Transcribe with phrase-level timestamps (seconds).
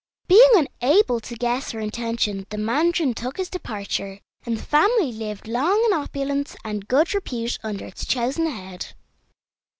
[0.27, 5.47] Being unable to guess her intention the mandarin took his departure, and the family lived
[5.47, 8.95] long in opulence and good repute under its chosen head.